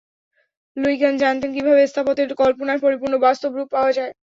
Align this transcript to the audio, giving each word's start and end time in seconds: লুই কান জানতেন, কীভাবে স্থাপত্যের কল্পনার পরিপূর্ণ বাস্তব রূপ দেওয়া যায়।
লুই 0.77 0.95
কান 1.01 1.13
জানতেন, 1.23 1.49
কীভাবে 1.55 1.83
স্থাপত্যের 1.87 2.29
কল্পনার 2.41 2.83
পরিপূর্ণ 2.85 3.13
বাস্তব 3.25 3.51
রূপ 3.53 3.69
দেওয়া 3.73 3.91
যায়। 3.97 4.13